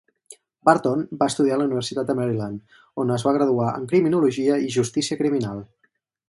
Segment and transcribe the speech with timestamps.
[0.67, 4.75] Barton va estudiar a la Universitat de Maryland, on es va graduar en Criminologia i
[4.79, 5.63] justícia criminal.